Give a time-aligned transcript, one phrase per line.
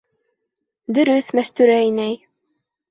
[0.99, 2.21] Дөрөҫ, Мәстүрә инәй.